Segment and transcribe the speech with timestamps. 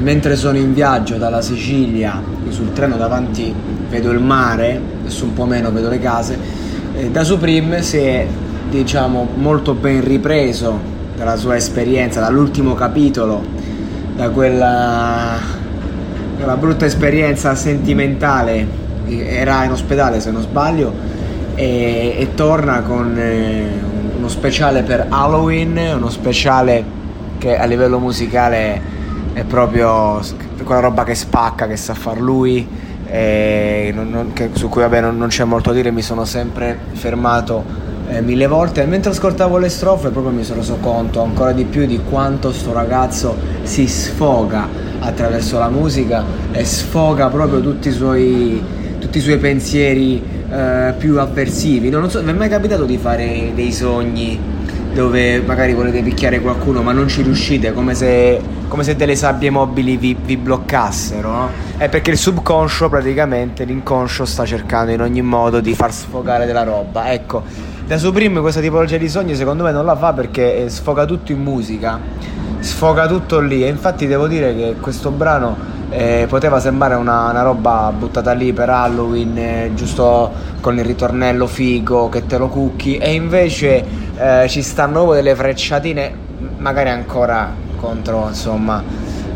[0.00, 3.52] Mentre sono in viaggio dalla Sicilia, sul treno davanti
[3.88, 6.38] vedo il mare, adesso un po' meno vedo le case,
[6.94, 8.26] eh, da Supreme si è
[8.70, 10.78] diciamo molto ben ripreso
[11.16, 13.42] dalla sua esperienza, dall'ultimo capitolo,
[14.14, 15.36] da quella,
[16.36, 18.66] quella brutta esperienza sentimentale,
[19.06, 20.92] era in ospedale se non sbaglio,
[21.56, 23.66] e, e torna con eh,
[24.16, 26.84] uno speciale per Halloween, uno speciale
[27.38, 28.96] che a livello musicale
[29.32, 30.20] è proprio
[30.64, 32.66] quella roba che spacca, che sa far lui,
[33.94, 36.78] non- non- che- su cui vabbè non, non c'è molto a dire, mi sono sempre
[36.92, 41.52] fermato eh, mille volte e mentre ascoltavo le strofe proprio mi sono reso conto ancora
[41.52, 44.66] di più di quanto sto ragazzo si sfoga
[45.00, 48.62] attraverso la musica e sfoga proprio tutti i suoi,
[48.98, 51.90] tutti i suoi pensieri eh, più avversivi.
[51.90, 54.40] No, non so, vi è mai capitato di fare dei sogni
[54.92, 59.50] dove magari volete picchiare qualcuno ma non ci riuscite, come se, come se delle sabbie
[59.50, 61.50] mobili vi, vi bloccassero, no?
[61.76, 66.64] È perché il subconscio praticamente, l'inconscio sta cercando in ogni modo di far sfogare della
[66.64, 67.12] roba.
[67.12, 67.42] Ecco,
[67.86, 71.32] da Supreme questa tipologia di sogni secondo me non la fa perché eh, sfoga tutto
[71.32, 71.98] in musica,
[72.60, 73.64] sfoga tutto lì.
[73.64, 75.56] E infatti devo dire che questo brano
[75.90, 80.30] eh, poteva sembrare una, una roba buttata lì per Halloween, eh, giusto
[80.60, 82.96] con il ritornello figo che te lo cucchi.
[82.96, 83.84] E invece
[84.16, 86.12] eh, ci stanno proprio delle frecciatine,
[86.58, 88.82] magari ancora contro insomma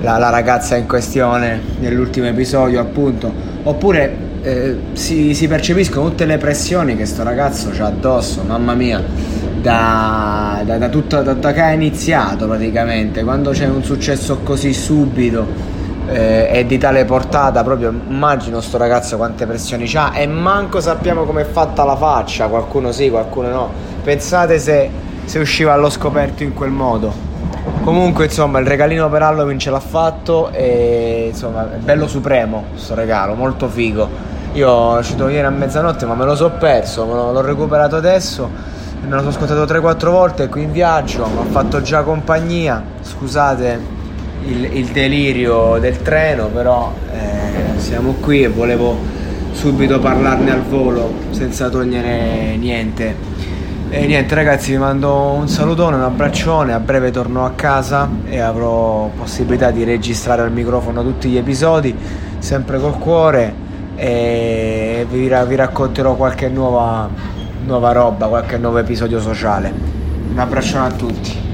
[0.00, 3.32] la, la ragazza in questione nell'ultimo episodio appunto,
[3.62, 9.02] oppure eh, si, si percepiscono tutte le pressioni che sto ragazzo ha addosso, mamma mia,
[9.60, 14.72] da, da, da tutto, da, da che ha iniziato praticamente, quando c'è un successo così
[14.72, 15.78] subito
[16.10, 21.24] eh, è di tale portata proprio immagino sto ragazzo quante pressioni ha e manco sappiamo
[21.24, 23.70] com'è fatta la faccia qualcuno sì qualcuno no.
[24.02, 24.90] Pensate se,
[25.24, 27.28] se usciva allo scoperto in quel modo.
[27.82, 32.94] Comunque insomma il regalino per Halloween ce l'ha fatto e insomma è bello supremo sto
[32.94, 34.08] regalo molto figo.
[34.54, 38.78] Io è uscito ieri a mezzanotte ma me lo so perso me l'ho recuperato adesso
[39.02, 42.82] me lo sono ascoltato 3-4 volte qui in viaggio mi ha fatto già compagnia.
[43.00, 43.98] Scusate
[44.44, 48.96] il, il delirio del treno, però eh, siamo qui e volevo
[49.52, 53.38] subito parlarne al volo senza togliere niente.
[53.92, 58.38] E niente ragazzi, vi mando un salutone, un abbraccione, a breve torno a casa e
[58.38, 61.96] avrò possibilità di registrare al microfono tutti gli episodi,
[62.38, 63.68] sempre col cuore.
[63.96, 67.10] E vi, vi racconterò qualche nuova,
[67.70, 69.72] nuova roba, qualche nuovo episodio sociale.
[70.32, 71.49] Un abbraccione a tutti.